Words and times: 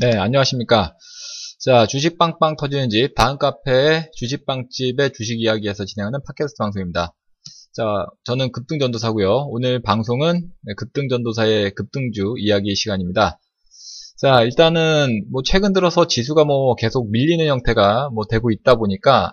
네, 0.00 0.16
안녕하십니까. 0.16 0.94
자, 1.58 1.84
주식 1.88 2.18
빵빵 2.18 2.54
터지는 2.56 2.88
집, 2.88 3.16
다음카페 3.16 4.12
주식 4.14 4.46
빵집의 4.46 5.12
주식 5.12 5.40
이야기에서 5.40 5.84
진행하는 5.84 6.20
팟캐스트 6.24 6.56
방송입니다. 6.56 7.16
자, 7.72 8.06
저는 8.22 8.52
급등전도사고요 8.52 9.48
오늘 9.48 9.82
방송은 9.82 10.52
네, 10.62 10.74
급등전도사의 10.76 11.72
급등주 11.74 12.34
이야기 12.38 12.76
시간입니다. 12.76 13.40
자, 14.18 14.44
일단은 14.44 15.24
뭐 15.32 15.42
최근 15.44 15.72
들어서 15.72 16.06
지수가 16.06 16.44
뭐 16.44 16.76
계속 16.76 17.10
밀리는 17.10 17.44
형태가 17.44 18.10
뭐 18.10 18.24
되고 18.30 18.52
있다 18.52 18.76
보니까 18.76 19.32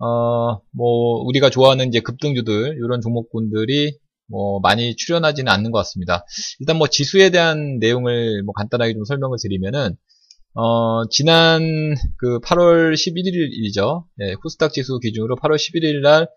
어, 0.00 0.60
뭐 0.72 1.22
우리가 1.26 1.48
좋아하는 1.48 1.86
이제 1.86 2.00
급등주들 2.00 2.74
이런 2.76 3.00
종목군들이 3.00 3.96
뭐 4.32 4.60
많이 4.60 4.96
출연하지는 4.96 5.52
않는 5.52 5.70
것 5.70 5.78
같습니다. 5.78 6.24
일단 6.58 6.78
뭐 6.78 6.88
지수에 6.88 7.30
대한 7.30 7.78
내용을 7.78 8.42
뭐 8.42 8.54
간단하게 8.54 8.94
좀 8.94 9.04
설명을 9.04 9.36
드리면은 9.40 9.96
어, 10.54 11.06
지난 11.08 11.94
그 12.18 12.40
8월 12.40 12.94
11일이죠. 12.94 14.04
네, 14.16 14.34
코스닥 14.34 14.72
지수 14.72 14.98
기준으로 14.98 15.36
8월 15.36 15.56
11일 15.56 16.00
날 16.00 16.28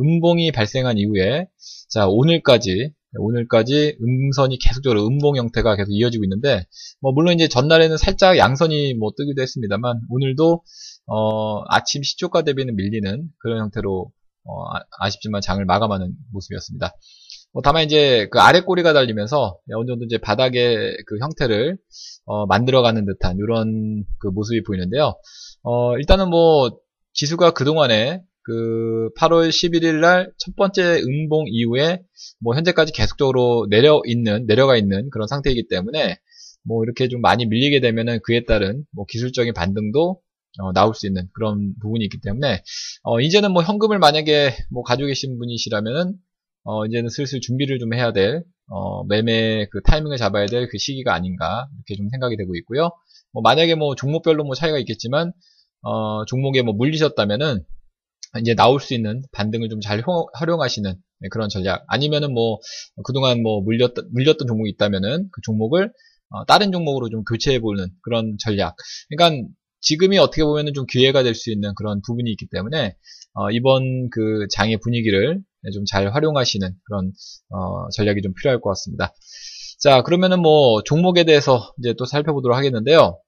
음봉이 0.00 0.50
발생한 0.52 0.98
이후에 0.98 1.46
자, 1.88 2.06
오늘까지 2.08 2.92
오늘까지 3.16 3.98
음선이 4.02 4.58
계속적으로 4.58 5.06
음봉 5.06 5.36
형태가 5.36 5.76
계속 5.76 5.92
이어지고 5.92 6.24
있는데 6.24 6.64
뭐 7.00 7.12
물론 7.12 7.34
이제 7.34 7.46
전날에는 7.46 7.96
살짝 7.96 8.36
양선이 8.36 8.94
뭐 8.94 9.12
뜨기도 9.16 9.40
했습니다만 9.40 10.00
오늘도 10.10 10.64
어, 11.06 11.62
아침 11.68 12.02
시초가 12.02 12.42
대비는 12.42 12.74
밀리는 12.74 13.28
그런 13.38 13.60
형태로 13.60 14.10
어, 14.46 14.64
아, 14.98 15.10
쉽지만 15.10 15.40
장을 15.40 15.64
마감하는 15.64 16.12
모습이었습니다. 16.32 16.92
뭐 17.54 17.62
다만 17.62 17.84
이제 17.84 18.28
그 18.30 18.40
아래 18.40 18.60
꼬리가 18.60 18.92
달리면서 18.92 19.58
어느 19.74 19.86
정도 19.86 20.04
이제 20.04 20.18
바닥의 20.18 20.96
그 21.06 21.18
형태를 21.20 21.78
어, 22.26 22.46
만들어가는 22.46 23.06
듯한 23.06 23.38
이런 23.38 24.04
그 24.18 24.26
모습이 24.26 24.64
보이는데요. 24.64 25.14
어, 25.62 25.96
일단은 25.96 26.28
뭐 26.28 26.76
지수가 27.14 27.52
그동안에 27.52 28.22
그 28.42 29.08
8월 29.18 29.48
11일 29.48 30.00
날 30.00 30.30
첫 30.38 30.56
번째 30.56 31.00
음봉 31.00 31.46
이후에 31.48 32.00
뭐 32.40 32.54
현재까지 32.56 32.92
계속적으로 32.92 33.66
내려 33.70 34.02
있는 34.04 34.46
내려가 34.46 34.76
있는 34.76 35.08
그런 35.10 35.28
상태이기 35.28 35.68
때문에 35.68 36.18
뭐 36.64 36.82
이렇게 36.84 37.08
좀 37.08 37.20
많이 37.20 37.46
밀리게 37.46 37.80
되면은 37.80 38.20
그에 38.24 38.44
따른 38.44 38.84
뭐 38.92 39.06
기술적인 39.08 39.54
반등도 39.54 40.20
어, 40.60 40.72
나올 40.72 40.94
수 40.94 41.06
있는 41.06 41.28
그런 41.32 41.74
부분이 41.80 42.04
있기 42.04 42.20
때문에 42.20 42.62
어, 43.04 43.20
이제는 43.20 43.52
뭐 43.52 43.62
현금을 43.62 43.98
만약에 43.98 44.54
뭐 44.70 44.82
가지고 44.82 45.08
계신 45.08 45.38
분이시라면은 45.38 46.14
어, 46.64 46.86
이제는 46.86 47.08
슬슬 47.10 47.40
준비를 47.40 47.78
좀 47.78 47.94
해야 47.94 48.12
될, 48.12 48.42
어, 48.68 49.04
매매 49.06 49.66
그 49.70 49.80
타이밍을 49.82 50.16
잡아야 50.16 50.46
될 50.46 50.68
그 50.68 50.78
시기가 50.78 51.14
아닌가, 51.14 51.68
이렇게 51.76 51.96
좀 51.96 52.08
생각이 52.10 52.36
되고 52.36 52.54
있고요. 52.56 52.90
뭐, 53.32 53.42
만약에 53.42 53.74
뭐, 53.74 53.94
종목별로 53.94 54.44
뭐 54.44 54.54
차이가 54.54 54.78
있겠지만, 54.78 55.32
어, 55.82 56.24
종목에 56.26 56.62
뭐 56.62 56.74
물리셨다면은, 56.74 57.62
이제 58.40 58.54
나올 58.54 58.80
수 58.80 58.94
있는 58.94 59.22
반등을 59.32 59.68
좀 59.68 59.80
잘 59.80 60.02
활용하시는 60.34 60.94
네, 61.20 61.28
그런 61.30 61.48
전략. 61.48 61.84
아니면은 61.88 62.32
뭐, 62.32 62.58
그동안 63.04 63.42
뭐, 63.42 63.60
물렸던, 63.62 64.10
물렸던 64.12 64.46
종목이 64.48 64.70
있다면은, 64.70 65.28
그 65.32 65.40
종목을, 65.42 65.92
어, 66.30 66.44
다른 66.46 66.72
종목으로 66.72 67.08
좀 67.10 67.24
교체해 67.24 67.60
보는 67.60 67.88
그런 68.02 68.36
전략. 68.40 68.76
그러니까, 69.10 69.46
지금이 69.80 70.18
어떻게 70.18 70.42
보면은 70.44 70.72
좀 70.74 70.86
기회가 70.86 71.22
될 71.22 71.34
수 71.34 71.52
있는 71.52 71.72
그런 71.76 72.00
부분이 72.06 72.30
있기 72.32 72.46
때문에, 72.50 72.96
어, 73.34 73.50
이번 73.50 74.08
그 74.10 74.46
장의 74.52 74.78
분위기를 74.82 75.36
네, 75.36 75.42
좀 75.72 75.84
잘 75.90 76.12
활용하시는 76.14 76.68
그런 76.84 77.12
어, 77.50 77.88
전략이 77.96 78.22
좀 78.22 78.32
필요할 78.34 78.60
것 78.60 78.70
같습니다. 78.70 79.14
자 79.80 80.02
그러면은 80.02 80.40
뭐 80.40 80.82
종목에 80.82 81.24
대해서 81.24 81.72
이제 81.78 81.94
또 81.98 82.04
살펴보도록 82.06 82.56
하겠는데요. 82.56 83.18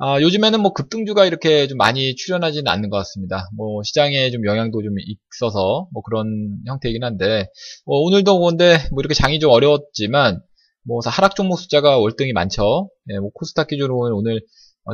아, 0.00 0.20
요즘에는 0.20 0.60
뭐 0.60 0.72
급등주가 0.72 1.26
이렇게 1.26 1.66
좀 1.66 1.76
많이 1.76 2.14
출연하지는 2.14 2.68
않는 2.68 2.88
것 2.88 2.98
같습니다. 2.98 3.48
뭐 3.56 3.82
시장에 3.82 4.30
좀 4.30 4.44
영향도 4.46 4.80
좀 4.82 4.94
있어서 5.34 5.88
뭐 5.92 6.02
그런 6.02 6.58
형태이긴 6.66 7.02
한데 7.02 7.48
뭐 7.84 7.98
오늘도 8.00 8.38
근데 8.40 8.76
뭐 8.92 9.00
이렇게 9.00 9.14
장이 9.14 9.40
좀 9.40 9.50
어려웠지만 9.50 10.40
뭐 10.86 11.00
하락 11.04 11.34
종목 11.34 11.58
숫자가 11.58 11.98
월등히 11.98 12.32
많죠. 12.32 12.90
네, 13.06 13.18
뭐 13.18 13.30
코스닥 13.34 13.68
기준으로 13.68 14.16
오늘 14.16 14.40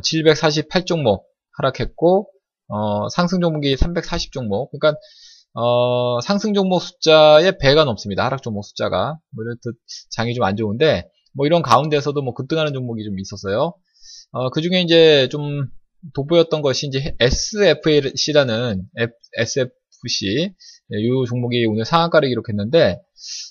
748 0.02 0.86
종목 0.86 1.20
어, 1.20 1.24
하락했고 1.58 2.28
어, 2.68 3.08
상승 3.10 3.40
종목이 3.40 3.76
340 3.76 4.32
종목. 4.32 4.70
그러니까 4.72 4.98
어, 5.54 6.20
상승 6.20 6.52
종목 6.54 6.80
숫자에 6.80 7.58
배가 7.58 7.84
넘습니다. 7.84 8.24
하락 8.24 8.42
종목 8.42 8.64
숫자가. 8.64 9.18
뭐 9.30 9.44
이렇듯 9.44 9.78
장이 10.10 10.34
좀 10.34 10.44
안 10.44 10.56
좋은데, 10.56 11.08
뭐 11.32 11.46
이런 11.46 11.62
가운데서도 11.62 12.20
뭐 12.22 12.34
급등하는 12.34 12.72
종목이 12.72 13.04
좀 13.04 13.18
있었어요. 13.18 13.74
어, 14.32 14.50
그 14.50 14.60
중에 14.60 14.80
이제 14.82 15.28
좀 15.30 15.66
돋보였던 16.14 16.60
것이 16.62 16.86
이제 16.88 17.14
SFC라는 17.20 18.82
SFC, 19.38 20.52
네, 20.88 20.98
이 21.00 21.08
종목이 21.28 21.64
오늘 21.66 21.84
상한가를 21.84 22.28
기록했는데, 22.28 23.00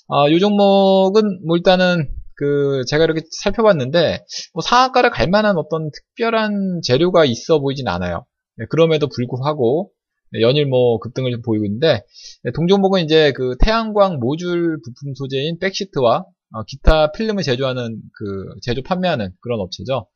어, 0.08 0.28
이 0.28 0.38
종목은 0.38 1.40
뭐 1.46 1.56
일단은 1.56 2.08
그 2.36 2.82
제가 2.88 3.04
이렇게 3.04 3.22
살펴봤는데, 3.42 4.24
뭐 4.52 4.62
상한가를 4.62 5.10
갈 5.10 5.28
만한 5.28 5.56
어떤 5.56 5.90
특별한 5.90 6.80
재료가 6.84 7.24
있어 7.24 7.60
보이진 7.60 7.88
않아요. 7.88 8.26
네, 8.56 8.66
그럼에도 8.68 9.08
불구하고, 9.08 9.90
네, 9.90 10.03
연일 10.40 10.66
뭐 10.66 10.98
급등을 10.98 11.42
보이고 11.42 11.64
있는데 11.64 12.02
네, 12.42 12.50
동종목은 12.54 13.04
이제 13.04 13.32
그 13.32 13.56
태양광 13.60 14.18
모듈 14.18 14.80
부품 14.82 15.14
소재인 15.14 15.58
백시트와 15.58 16.24
어, 16.52 16.62
기타 16.64 17.12
필름을 17.12 17.42
제조하는 17.42 18.00
그 18.12 18.46
제조 18.62 18.82
판매하는 18.82 19.30
그런 19.40 19.60
업체죠. 19.60 20.06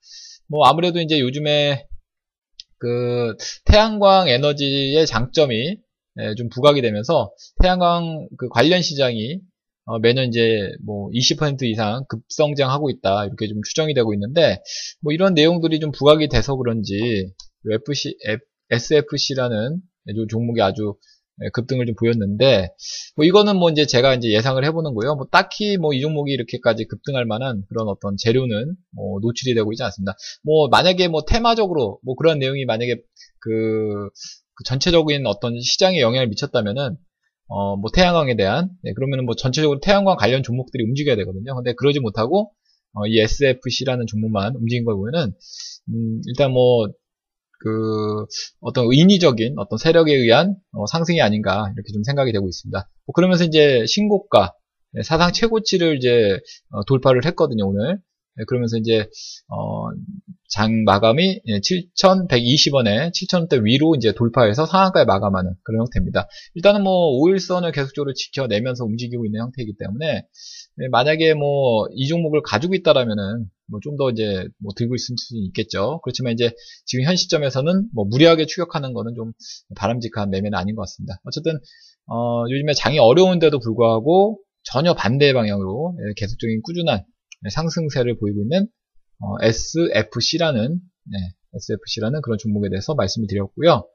뭐 0.49 0.67
아무래도 0.67 1.01
이제 1.01 1.21
요즘에 1.21 1.87
그 2.79 3.37
태양광 3.65 4.29
에너지의 4.29 5.07
장점이 5.07 5.79
예, 6.21 6.35
좀 6.37 6.49
부각이 6.49 6.81
되면서 6.81 7.33
태양광 7.63 8.29
그 8.39 8.49
관련 8.49 8.83
시장이 8.83 9.41
어, 9.85 9.99
매년 10.01 10.27
이제 10.27 10.71
뭐 10.85 11.09
20% 11.11 11.63
이상 11.63 12.05
급성장하고 12.09 12.91
있다 12.91 13.25
이렇게 13.25 13.47
좀 13.49 13.63
추정이 13.67 13.95
되고 13.95 14.13
있는데 14.13 14.61
뭐 15.01 15.13
이런 15.13 15.35
내용들이 15.35 15.81
좀 15.81 15.93
부각이 15.93 16.29
돼서 16.29 16.57
그런지 16.57 17.33
FC, 17.71 18.17
SFC라는 18.71 19.77
이 19.77 19.81
종목이 20.29 20.61
아주 20.63 20.95
예, 21.45 21.49
급등을 21.53 21.87
좀 21.87 21.95
보였는데 21.97 22.71
뭐 23.17 23.25
이거는 23.25 23.57
뭐 23.57 23.71
이제 23.71 23.87
제가 23.87 24.15
이제 24.15 24.31
예상을 24.33 24.63
해보는 24.65 24.95
거예요. 24.95 25.15
뭐 25.15 25.27
딱히 25.31 25.77
뭐 25.79 25.93
이 25.95 26.01
종목이 26.01 26.33
이렇게까지 26.33 26.87
급등할 26.87 27.25
만한 27.27 27.63
그런 27.69 27.89
어떤 27.89 28.17
재료는 28.19 28.75
뭐 28.95 29.21
노출이 29.21 29.55
되고 29.55 29.73
있지 29.73 29.83
않습니다. 29.85 30.15
뭐 30.43 30.69
만약에 30.69 31.09
뭐 31.09 31.23
테마적으로 31.25 32.01
뭐 32.05 32.15
그런 32.17 32.39
내용이 32.39 32.65
만약에 32.65 32.97
그, 33.41 34.09
그 34.55 34.65
전체적인 34.65 35.27
어떤 35.27 35.61
시장에 35.61 36.01
영향을 36.01 36.29
미쳤다면은 36.29 36.97
어 37.49 37.77
뭐 37.77 37.91
태양광에 37.95 38.37
대한 38.37 38.71
네, 38.83 38.93
그러면은 38.95 39.25
뭐 39.25 39.35
전체적으로 39.35 39.81
태양광 39.81 40.17
관련 40.17 40.43
종목들이 40.43 40.85
움직여야 40.85 41.17
되거든요. 41.17 41.55
근데 41.55 41.73
그러지 41.75 42.01
못하고 42.01 42.51
어, 42.95 43.07
이 43.07 43.19
SFC라는 43.21 44.07
종목만 44.07 44.57
움직인 44.57 44.85
걸 44.85 44.97
보면은 44.97 45.33
음, 45.91 46.21
일단 46.27 46.53
뭐 46.53 46.89
그 47.59 48.25
어떤 48.61 48.87
인위적인 48.93 49.55
어떤 49.59 49.79
세력에 49.79 50.15
의한 50.15 50.57
어, 50.73 50.87
상승이 50.87 51.21
아닌가 51.21 51.71
이렇게 51.75 51.93
좀 51.93 52.03
생각이 52.05 52.33
되고 52.33 52.49
있습니다. 52.49 52.89
뭐 53.07 53.13
그러면서 53.15 53.45
이제 53.45 53.85
신고가 53.87 54.55
네, 54.93 55.03
사상 55.03 55.33
최고치를 55.33 55.97
이제 55.99 56.39
어, 56.71 56.85
돌파를 56.85 57.25
했거든요 57.27 57.67
오늘. 57.69 57.99
네, 58.37 58.45
그러면서 58.47 58.77
이제 58.77 59.09
어, 59.49 59.89
장 60.49 60.85
마감이 60.85 61.41
7,120원에 61.47 63.11
7,000원대 63.13 63.65
위로 63.65 63.95
이제 63.97 64.13
돌파해서 64.13 64.65
상한가에 64.65 65.05
마감하는 65.05 65.53
그런 65.65 65.81
형태입니다. 65.81 66.29
일단은 66.55 66.83
뭐 66.85 67.21
5일선을 67.21 67.75
계속적으로 67.75 68.15
지켜내면서 68.15 68.85
움직이고 68.85 69.27
있는 69.27 69.41
형태이기 69.41 69.75
때문에 69.79 70.25
네, 70.77 70.89
만약에 70.91 71.35
뭐 71.35 71.89
이 71.95 72.07
종목을 72.07 72.43
가지고 72.43 72.75
있다라면은 72.77 73.47
뭐 73.71 73.81
좀 73.83 73.97
더 73.97 74.11
이제 74.11 74.47
뭐 74.61 74.73
들고 74.77 74.95
있을 74.95 75.15
수 75.19 75.37
있겠죠. 75.37 76.01
그렇지만 76.03 76.33
이제 76.33 76.53
지금 76.87 77.05
현 77.05 77.17
시점에서는 77.17 77.89
뭐 77.95 78.05
무리하게 78.07 78.47
추격하는 78.47 78.93
거는 78.93 79.15
좀 79.15 79.33
바람직한 79.77 80.31
매매는 80.31 80.57
아닌 80.57 80.75
것 80.75 80.83
같습니다. 80.83 81.21
어쨌든 81.25 81.59
어 82.07 82.45
요즘에 82.51 82.73
장이 82.75 82.99
어려운데도 82.99 83.59
불구하고 83.61 84.41
전혀 84.65 84.95
반대 84.95 85.33
방향으로 85.33 85.97
예, 86.01 86.15
계속적인 86.17 86.63
꾸준한 86.63 87.05
상승세를 87.51 88.19
보이고 88.19 88.43
있는 88.43 88.67
어 89.21 89.37
SFC라는 89.43 90.81
네, 91.11 91.19
SFC라는 91.55 92.21
그런 92.23 92.39
종목에 92.39 92.69
대해서 92.71 92.95
말씀을 92.95 93.27
드렸고요. 93.29 93.89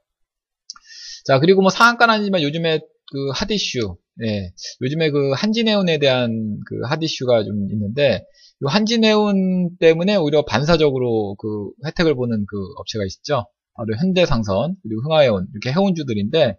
자 1.26 1.38
그리고 1.40 1.62
뭐 1.62 1.70
상한가는 1.70 2.14
아니지만 2.14 2.42
요즘에 2.42 2.80
그 2.80 3.30
핫이슈 3.34 3.96
네, 4.16 4.52
요즘에 4.80 5.10
그 5.10 5.32
한진해운에 5.32 5.98
대한 5.98 6.58
그 6.66 6.80
핫이슈가 6.86 7.44
좀 7.44 7.68
있는데, 7.70 8.24
이 8.62 8.66
한진해운 8.66 9.76
때문에 9.78 10.16
오히려 10.16 10.44
반사적으로 10.44 11.34
그 11.36 11.70
혜택을 11.86 12.14
보는 12.14 12.46
그 12.48 12.56
업체가 12.78 13.04
있죠. 13.06 13.46
바로 13.74 13.96
현대상선, 13.98 14.76
그리고 14.82 15.02
흥하해운, 15.02 15.48
이렇게 15.52 15.72
해운주들인데, 15.72 16.56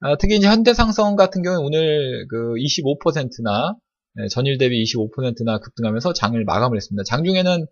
아, 0.00 0.16
특히 0.18 0.36
이제 0.36 0.46
현대상선 0.46 1.16
같은 1.16 1.42
경우는 1.42 1.64
오늘 1.64 2.26
그 2.28 2.54
25%나, 2.54 3.76
네, 4.14 4.28
전일 4.28 4.56
대비 4.56 4.82
25%나 4.82 5.58
급등하면서 5.58 6.14
장을 6.14 6.42
마감을 6.44 6.76
했습니다. 6.78 7.02
장중에는 7.04 7.66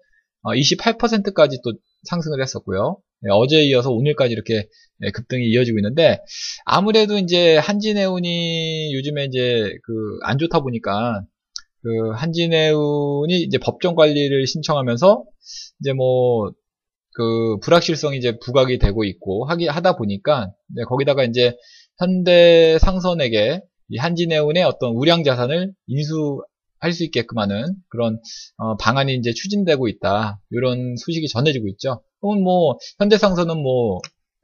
28%까지 0.52 1.58
또 1.64 1.73
상승을 2.05 2.41
했었고요. 2.43 2.99
예, 3.26 3.31
어제에 3.31 3.64
이어서 3.64 3.91
오늘까지 3.91 4.32
이렇게 4.32 4.67
예, 5.02 5.11
급등이 5.11 5.46
이어지고 5.49 5.79
있는데 5.79 6.20
아무래도 6.64 7.19
이제 7.19 7.56
한진해운이 7.56 8.94
요즘에 8.94 9.25
이제 9.25 9.73
그 9.85 10.19
안 10.25 10.38
좋다 10.38 10.61
보니까 10.61 11.23
그 11.82 12.11
한진해운이 12.14 13.43
이제 13.43 13.58
법정 13.58 13.94
관리를 13.94 14.46
신청하면서 14.46 15.25
이제 15.81 15.93
뭐 15.93 16.52
그 17.14 17.58
불확실성이 17.62 18.19
이제 18.19 18.38
부각이 18.38 18.79
되고 18.79 19.05
있고 19.05 19.47
하기 19.47 19.69
하다 19.69 19.97
보니까 19.97 20.50
거기다가 20.88 21.25
이제 21.25 21.56
현대 21.99 22.76
상선에게 22.81 23.61
이 23.90 23.97
한진해운의 23.99 24.64
어떤 24.64 24.94
우량 24.97 25.23
자산을 25.23 25.73
인수 25.87 26.43
할 26.85 26.93
수 26.93 27.05
있게끔 27.05 27.39
하는 27.39 27.75
그런 27.89 28.21
어 28.59 28.77
방안이 28.77 29.15
이제 29.17 29.33
추진되고 29.33 29.89
있다. 29.89 30.41
이런 30.51 30.97
소식이 30.97 31.29
전해지고 31.29 31.69
있죠. 31.69 32.03
그럼 32.21 32.43
뭐 32.43 32.79
현대상선은 32.99 33.59
뭐 33.63 34.01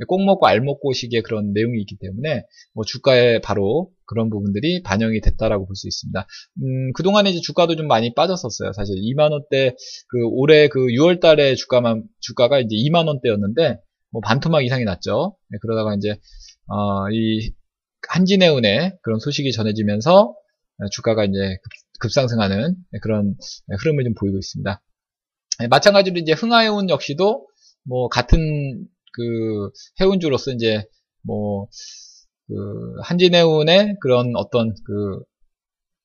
꼭 0.09 0.25
먹고 0.25 0.47
알 0.47 0.61
먹고 0.61 0.93
식의 0.93 1.23
그런 1.23 1.53
내용이 1.53 1.81
있기 1.81 1.97
때문에 2.01 2.45
뭐 2.75 2.85
주가에 2.85 3.41
바로 3.41 3.91
그런 4.07 4.31
부분들이 4.31 4.83
반영이 4.83 5.21
됐다라고 5.21 5.67
볼 5.67 5.75
수 5.77 5.89
있습니다. 5.89 6.27
음, 6.63 6.93
그동안에 6.95 7.31
이제 7.31 7.41
주가도 7.41 7.77
좀 7.77 7.87
많이 7.87 8.15
빠졌었어요. 8.15 8.73
사실 8.73 8.97
2만 8.97 9.33
원대 9.33 9.75
그 10.09 10.19
올해 10.33 10.69
그 10.69 10.87
6월 10.87 11.21
달에 11.21 11.55
주가만 11.55 12.05
주가가 12.21 12.61
이제 12.61 12.77
2만 12.77 13.07
원대였는데 13.09 13.79
뭐 14.13 14.21
반토막 14.23 14.65
이상이 14.65 14.85
났죠. 14.85 15.37
네, 15.51 15.59
그러다가 15.63 15.95
이제 15.95 16.11
어, 16.69 17.11
이 17.13 17.53
한진해운의 18.09 18.99
그런 19.03 19.19
소식이 19.21 19.53
전해지면서 19.53 20.35
주가가 20.93 21.25
이제 21.25 21.59
급, 22.01 22.13
상승하는 22.13 22.75
그런 23.03 23.37
흐름을 23.81 24.05
좀 24.05 24.15
보이고 24.15 24.39
있습니다. 24.39 24.83
네, 25.61 25.69
마찬가지로 25.69 26.19
이제 26.19 26.33
흥하해운 26.33 26.89
역시도 26.89 27.47
뭐 27.85 28.09
같은 28.09 28.39
그 29.13 29.71
해운주로서 30.01 30.53
이제 30.53 30.85
뭐 31.23 31.69
그 32.51 33.01
한진해운의 33.05 33.97
그런 34.01 34.33
어떤 34.35 34.75
그 34.85 35.23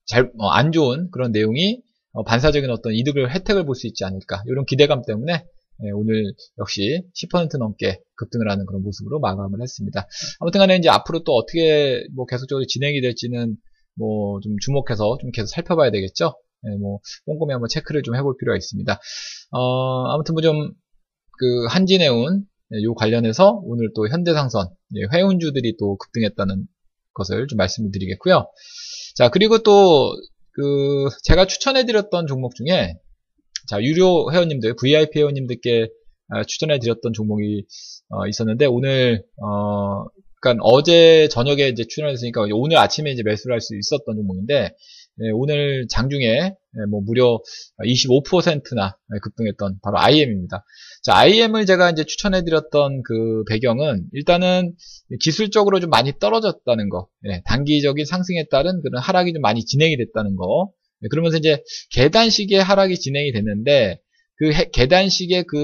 잘, 0.06 0.30
어, 0.38 0.48
안 0.48 0.70
좋은 0.70 1.10
그런 1.10 1.32
내용이 1.32 1.82
어, 2.12 2.22
반사적인 2.22 2.70
어떤 2.70 2.94
이득을 2.94 3.34
혜택을 3.34 3.66
볼 3.66 3.74
수 3.74 3.88
있지 3.88 4.04
않을까 4.04 4.44
이런 4.46 4.64
기대감 4.64 5.02
때문에 5.04 5.32
예, 5.34 5.90
오늘 5.92 6.32
역시 6.58 7.02
10% 7.14 7.58
넘게 7.58 8.00
급등을 8.14 8.48
하는 8.48 8.64
그런 8.64 8.82
모습으로 8.82 9.18
마감을 9.18 9.60
했습니다. 9.60 10.06
아무튼 10.38 10.60
간에 10.60 10.76
이제 10.76 10.88
앞으로 10.88 11.24
또 11.24 11.34
어떻게 11.34 12.06
뭐 12.14 12.24
계속적으로 12.26 12.64
진행이 12.64 13.00
될지는 13.00 13.56
뭐 13.98 14.40
좀 14.42 14.56
주목해서 14.60 15.18
좀 15.20 15.30
계속 15.32 15.48
살펴봐야 15.48 15.90
되겠죠. 15.90 16.34
예, 16.66 16.76
뭐 16.78 17.00
꼼꼼히 17.26 17.52
한번 17.52 17.68
체크를 17.68 18.02
좀 18.02 18.16
해볼 18.16 18.36
필요가 18.38 18.56
있습니다. 18.56 19.00
어, 19.52 20.04
아무튼 20.12 20.34
뭐 20.34 20.42
좀 20.42 20.72
그 21.38 21.66
한진해운 21.68 22.44
예, 22.74 22.82
요 22.82 22.94
관련해서 22.94 23.60
오늘 23.64 23.90
또 23.94 24.08
현대상선 24.08 24.68
예, 24.96 25.02
회원주들이 25.12 25.76
또 25.78 25.96
급등했다는 25.98 26.66
것을 27.14 27.46
좀 27.48 27.56
말씀을 27.58 27.90
드리겠고요. 27.92 28.48
자 29.16 29.28
그리고 29.30 29.58
또 29.62 30.12
그 30.52 31.08
제가 31.24 31.46
추천해드렸던 31.46 32.26
종목 32.26 32.54
중에 32.54 32.94
자, 33.68 33.82
유료 33.82 34.32
회원님들, 34.32 34.76
VIP 34.76 35.18
회원님들께 35.18 35.88
아, 36.30 36.44
추천해 36.44 36.78
드렸던 36.78 37.12
종목이 37.12 37.66
어, 38.08 38.26
있었는데 38.26 38.64
오늘 38.66 39.22
어, 39.42 40.04
그러니까 40.46 40.62
어제 40.64 41.28
저녁에 41.28 41.68
이제 41.68 41.84
출연했으니까 41.88 42.46
오늘 42.52 42.76
아침에 42.78 43.10
이제 43.10 43.22
매수를 43.24 43.54
할 43.54 43.60
수 43.60 43.76
있었던 43.76 44.14
종목인데 44.14 44.74
예, 45.22 45.30
오늘 45.32 45.86
장중에 45.88 46.26
예, 46.26 46.54
뭐 46.90 47.00
무려 47.00 47.40
25%나 47.82 48.98
급등했던 49.22 49.78
바로 49.82 49.98
IM입니다. 49.98 50.62
자, 51.02 51.16
IM을 51.16 51.64
제가 51.64 51.90
이제 51.90 52.04
추천해 52.04 52.44
드렸던 52.44 53.02
그 53.02 53.44
배경은 53.48 54.04
일단은 54.12 54.74
기술적으로 55.20 55.80
좀 55.80 55.88
많이 55.88 56.12
떨어졌다는 56.18 56.90
거, 56.90 57.08
예, 57.28 57.42
단기적인 57.46 58.04
상승에 58.04 58.44
따른 58.50 58.82
그런 58.82 59.00
하락이 59.00 59.32
좀 59.32 59.40
많이 59.40 59.64
진행이 59.64 59.96
됐다는 59.96 60.36
거, 60.36 60.70
네, 61.00 61.08
그러면서 61.08 61.38
이제 61.38 61.62
계단식의 61.92 62.62
하락이 62.62 62.98
진행이 62.98 63.32
됐는데 63.32 64.00
그 64.36 64.50
계단식의 64.72 65.44
그 65.44 65.56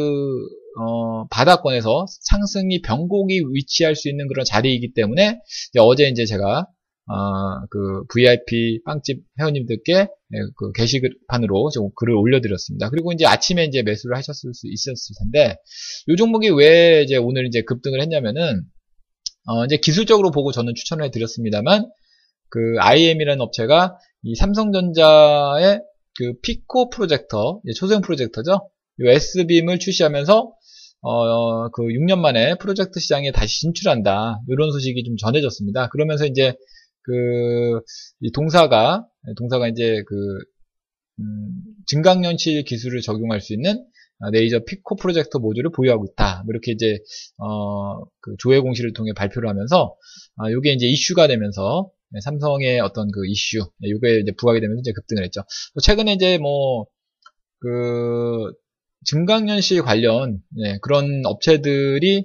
어, 0.81 1.27
바닥권에서 1.29 2.07
상승이 2.23 2.81
변곡이 2.83 3.43
위치할 3.53 3.95
수 3.95 4.09
있는 4.09 4.27
그런 4.29 4.45
자리이기 4.45 4.95
때문에 4.95 5.39
이제 5.71 5.79
어제 5.79 6.09
이제 6.09 6.25
제가 6.25 6.67
어, 7.07 7.67
그 7.69 8.05
VIP 8.13 8.81
빵집 8.85 9.23
회원님들께 9.39 9.93
네, 9.95 10.39
그 10.57 10.73
게시판으로 10.73 11.71
좀 11.71 11.91
글을 11.97 12.15
올려드렸습니다. 12.15 12.89
그리고 12.91 13.13
이제 13.13 13.27
아침에 13.27 13.65
이제 13.65 13.83
매수를 13.83 14.17
하셨을 14.17 14.55
수 14.55 14.67
있었을 14.67 15.15
텐데 15.19 15.57
이 16.09 16.17
종목이 16.17 16.49
왜 16.51 17.03
이제 17.03 17.17
오늘 17.17 17.47
이제 17.47 17.63
급등을 17.63 18.01
했냐면은 18.01 18.63
어, 19.47 19.65
이제 19.65 19.77
기술적으로 19.77 20.31
보고 20.31 20.53
저는 20.53 20.75
추천을 20.75 21.05
해드렸습니다만 21.07 21.91
그 22.49 22.77
IM이라는 22.79 23.41
업체가 23.41 23.99
이 24.23 24.35
삼성전자의 24.37 25.83
그 26.17 26.35
피코 26.43 26.91
프로젝터, 26.91 27.61
초소형 27.76 28.03
프로젝터죠. 28.03 28.69
이 29.00 29.09
S빔을 29.09 29.79
출시하면서 29.79 30.53
어, 31.05 31.69
그 31.70 31.82
6년 31.82 32.19
만에 32.19 32.56
프로젝트 32.59 33.00
시장에 33.00 33.32
다시 33.32 33.61
진출한다. 33.61 34.41
이런 34.49 34.70
소식이 34.70 35.03
좀 35.05 35.17
전해졌습니다. 35.17 35.88
그러면서 35.88 36.26
이제 36.26 36.55
그 37.03 37.81
동사가 38.35 39.05
동사가 39.37 39.69
이제 39.69 40.03
그 40.06 40.14
음, 41.20 41.62
증강연실 41.87 42.64
기술을 42.64 43.00
적용할 43.00 43.41
수 43.41 43.53
있는 43.53 43.85
레이저 44.31 44.61
피코 44.64 44.94
프로젝터 44.97 45.41
모듈을 45.41 45.70
보유하고 45.75 46.06
있다. 46.12 46.44
뭐 46.44 46.53
이렇게 46.53 46.70
이제 46.73 46.99
어, 47.38 48.05
그 48.20 48.37
조회 48.38 48.61
공시를 48.61 48.93
통해 48.93 49.12
발표를 49.17 49.49
하면서 49.49 49.97
아, 50.37 50.49
이게 50.50 50.73
이제 50.73 50.87
이슈가 50.87 51.26
되면서 51.26 51.91
네, 51.91 52.01
삼성의 52.20 52.81
어떤 52.81 53.11
그 53.11 53.26
이슈, 53.26 53.70
이게 53.81 54.20
이제 54.20 54.32
부각이 54.37 54.61
되면서 54.61 54.81
이제 54.81 54.93
급등을 54.93 55.25
했죠. 55.25 55.43
최근에 55.82 56.12
이제 56.14 56.38
뭐, 56.38 56.87
그, 57.61 58.53
증강연시 59.04 59.81
관련, 59.81 60.38
네, 60.57 60.78
그런 60.83 61.23
업체들이, 61.25 62.25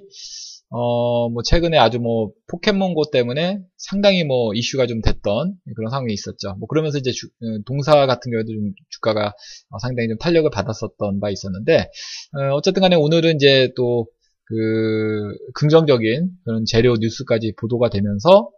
어, 0.70 1.28
뭐, 1.30 1.42
최근에 1.42 1.78
아주 1.78 1.98
뭐, 1.98 2.32
포켓몬고 2.48 3.10
때문에 3.10 3.60
상당히 3.78 4.24
뭐, 4.24 4.52
이슈가 4.54 4.86
좀 4.86 5.00
됐던 5.00 5.54
그런 5.76 5.90
상황이 5.90 6.12
있었죠. 6.12 6.56
뭐, 6.58 6.68
그러면서 6.68 6.98
이제 6.98 7.10
주, 7.10 7.26
어, 7.26 7.62
동사 7.66 8.06
같은 8.06 8.30
경우에도 8.30 8.52
좀 8.52 8.72
주가가 8.90 9.32
상당히 9.80 10.08
좀 10.08 10.18
탄력을 10.18 10.48
받았었던 10.50 11.20
바 11.20 11.30
있었는데, 11.30 11.90
어, 12.52 12.60
쨌든 12.62 12.82
간에 12.82 12.96
오늘은 12.96 13.36
이제 13.36 13.72
또, 13.76 14.06
그, 14.44 15.36
긍정적인 15.54 16.30
그런 16.44 16.64
재료 16.66 16.94
뉴스까지 16.96 17.54
보도가 17.58 17.90
되면서, 17.90 18.50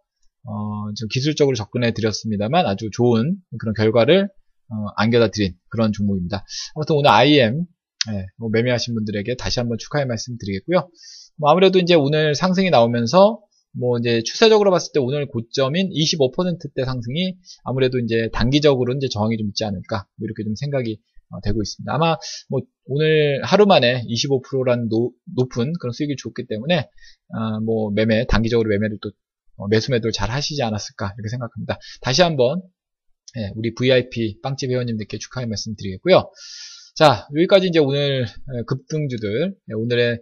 어, 0.44 0.92
좀 0.96 1.08
기술적으로 1.12 1.54
접근해 1.54 1.92
드렸습니다만 1.92 2.66
아주 2.66 2.88
좋은 2.92 3.36
그런 3.58 3.74
결과를 3.74 4.28
어, 4.68 4.74
안겨다 4.96 5.28
드린 5.28 5.54
그런 5.68 5.92
종목입니다. 5.92 6.44
아무튼 6.74 6.96
오늘 6.96 7.10
IM 7.10 7.66
예, 8.12 8.26
뭐 8.38 8.48
매매하신 8.50 8.94
분들에게 8.94 9.36
다시 9.36 9.60
한번 9.60 9.76
축하의 9.78 10.06
말씀 10.06 10.36
드리겠고요. 10.38 10.88
뭐 11.36 11.50
아무래도 11.50 11.78
이제 11.78 11.94
오늘 11.94 12.34
상승이 12.34 12.70
나오면서 12.70 13.40
뭐 13.72 13.98
이제 13.98 14.22
추세적으로 14.24 14.70
봤을 14.70 14.92
때 14.92 15.00
오늘 15.00 15.26
고점인 15.26 15.90
25%대 15.90 16.84
상승이 16.84 17.36
아무래도 17.64 17.98
이제 17.98 18.28
단기적으로 18.32 18.94
이제 18.94 19.08
저항이 19.08 19.36
좀 19.36 19.48
있지 19.48 19.64
않을까 19.64 20.06
뭐 20.16 20.26
이렇게 20.26 20.44
좀 20.44 20.54
생각이 20.56 20.98
어, 21.30 21.40
되고 21.42 21.60
있습니다. 21.62 21.92
아마 21.92 22.16
뭐 22.48 22.60
오늘 22.86 23.40
하루 23.44 23.66
만에 23.66 24.02
25%라는 24.04 24.88
노, 24.88 25.12
높은 25.36 25.72
그런 25.78 25.92
수익이 25.92 26.16
줬기 26.18 26.46
때문에 26.48 26.88
어, 27.28 27.60
뭐 27.60 27.90
매매 27.92 28.26
단기적으로 28.26 28.68
매매를 28.68 28.98
또 29.02 29.10
어, 29.10 29.12
매수 29.68 29.90
매도를 29.90 30.12
잘 30.12 30.30
하시지 30.30 30.62
않았을까 30.62 31.14
이렇게 31.16 31.28
생각합니다. 31.28 31.78
다시 32.00 32.22
한번 32.22 32.62
예, 33.36 33.50
우리 33.54 33.74
VIP 33.74 34.40
빵집 34.42 34.70
회원님들께 34.70 35.18
축하의 35.18 35.46
말씀 35.46 35.74
드리겠고요. 35.76 36.30
자 36.96 37.28
여기까지 37.36 37.68
이제 37.68 37.78
오늘 37.78 38.26
급등주들 38.66 39.54
예, 39.70 39.74
오늘의 39.74 40.20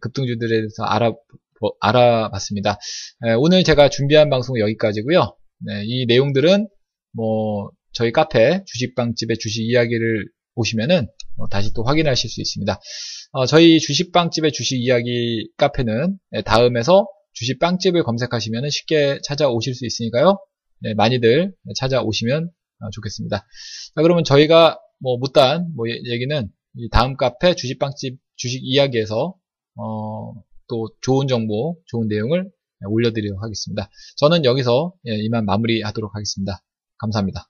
급등주들에 0.00 0.56
대해서 0.56 0.84
알아 0.84 1.12
알아봤습니다. 1.80 2.78
오늘 3.38 3.64
제가 3.64 3.88
준비한 3.88 4.28
방송은 4.28 4.60
여기까지고요. 4.60 5.36
네, 5.66 5.82
이 5.84 6.06
내용들은 6.06 6.68
뭐 7.12 7.70
저희 7.92 8.12
카페 8.12 8.62
주식빵집의 8.66 9.38
주식 9.38 9.62
이야기를 9.62 10.26
보시면은 10.54 11.06
어, 11.36 11.48
다시 11.48 11.72
또 11.74 11.82
확인하실 11.84 12.30
수 12.30 12.40
있습니다. 12.40 12.80
어, 13.32 13.46
저희 13.46 13.80
주식빵집의 13.80 14.52
주식 14.52 14.80
이야기 14.80 15.48
카페는 15.56 16.18
다음에서 16.44 17.06
주식 17.34 17.58
빵집을 17.58 18.02
검색하시면 18.04 18.70
쉽게 18.70 19.20
찾아오실 19.24 19.74
수 19.74 19.86
있으니까요. 19.86 20.38
네, 20.80 20.94
많이들 20.94 21.54
찾아오시면 21.76 22.50
어, 22.80 22.90
좋겠습니다. 22.90 23.38
자, 23.38 24.02
그러면 24.02 24.24
저희가 24.24 24.78
뭐 25.00 25.18
못단 25.18 25.72
뭐 25.76 25.86
얘기는 25.88 26.50
다음 26.90 27.16
카페 27.16 27.54
주식 27.54 27.78
빵집 27.78 28.18
주식 28.36 28.60
이야기에서 28.64 29.34
어, 29.76 30.34
또 30.68 30.88
좋은 31.02 31.28
정보, 31.28 31.78
좋은 31.86 32.08
내용을 32.08 32.50
올려드리도록 32.86 33.42
하겠습니다. 33.42 33.88
저는 34.16 34.44
여기서 34.44 34.94
예, 35.06 35.16
이만 35.16 35.44
마무리하도록 35.46 36.14
하겠습니다. 36.14 36.62
감사합니다. 36.98 37.48